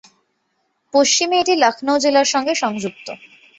পশ্চিমে 0.93 1.35
এটি 1.41 1.53
লক্ষ্ণৌ 1.63 1.95
জেলার 2.03 2.27
সঙ্গে 2.33 2.53
সংযুক্ত। 2.63 3.07